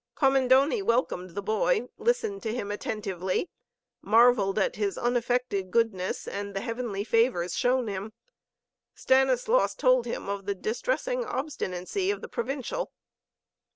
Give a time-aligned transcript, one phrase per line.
[0.15, 3.51] Commendoni welcomed the boy, listened to him attentively,
[4.01, 8.11] marvelled at his unaffected goodness and at the heavenly favors shown him.
[8.95, 12.91] Stanislaus told him of the distressing obstinacy of the Provincial.